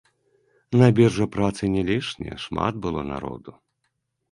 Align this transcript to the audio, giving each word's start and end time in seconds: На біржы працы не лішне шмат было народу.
На 0.81 0.87
біржы 0.99 1.27
працы 1.35 1.63
не 1.75 1.83
лішне 1.91 2.39
шмат 2.47 2.73
было 2.89 3.01
народу. 3.13 3.51